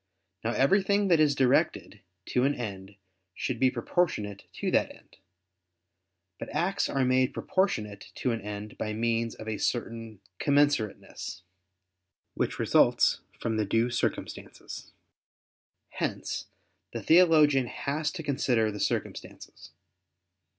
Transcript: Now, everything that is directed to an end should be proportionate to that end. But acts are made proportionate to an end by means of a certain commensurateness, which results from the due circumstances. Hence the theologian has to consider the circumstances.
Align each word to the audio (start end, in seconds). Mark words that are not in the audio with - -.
Now, 0.43 0.53
everything 0.53 1.09
that 1.09 1.19
is 1.19 1.35
directed 1.35 2.01
to 2.29 2.43
an 2.43 2.55
end 2.55 2.95
should 3.35 3.59
be 3.59 3.69
proportionate 3.69 4.45
to 4.53 4.71
that 4.71 4.89
end. 4.91 5.17
But 6.39 6.49
acts 6.49 6.89
are 6.89 7.05
made 7.05 7.35
proportionate 7.35 8.11
to 8.15 8.31
an 8.31 8.41
end 8.41 8.79
by 8.79 8.93
means 8.93 9.35
of 9.35 9.47
a 9.47 9.59
certain 9.59 10.19
commensurateness, 10.39 11.43
which 12.33 12.57
results 12.57 13.19
from 13.39 13.57
the 13.57 13.65
due 13.67 13.91
circumstances. 13.91 14.91
Hence 15.89 16.47
the 16.93 17.03
theologian 17.03 17.67
has 17.67 18.09
to 18.13 18.23
consider 18.23 18.71
the 18.71 18.79
circumstances. 18.79 19.69